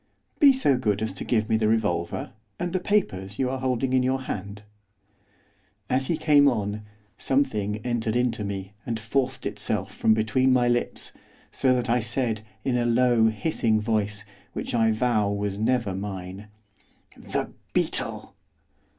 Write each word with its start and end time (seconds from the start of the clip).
'Be 0.39 0.51
so 0.51 0.77
good 0.79 1.03
as 1.03 1.13
to 1.13 1.23
give 1.23 1.47
me 1.47 1.57
the 1.57 1.67
revolver, 1.67 2.31
and 2.59 2.73
the 2.73 2.79
papers 2.79 3.37
you 3.37 3.51
are 3.51 3.59
holding 3.59 3.93
in 3.93 4.01
your 4.01 4.21
hand.' 4.23 4.63
As 5.91 6.07
he 6.07 6.17
came 6.17 6.47
on, 6.47 6.81
something 7.19 7.77
entered 7.85 8.15
into 8.15 8.43
me, 8.43 8.73
and 8.83 8.99
forced 8.99 9.45
itself 9.45 9.93
from 9.93 10.15
between 10.15 10.51
my 10.51 10.67
lips, 10.67 11.11
so 11.51 11.75
that 11.75 11.87
I 11.87 11.99
said, 11.99 12.41
in 12.65 12.77
a 12.79 12.85
low, 12.87 13.27
hissing 13.27 13.79
voice, 13.79 14.25
which 14.53 14.73
I 14.73 14.89
vow 14.91 15.29
was 15.31 15.59
never 15.59 15.93
mine, 15.93 16.47
'THE 17.15 17.51
BEETLE! 17.73 18.33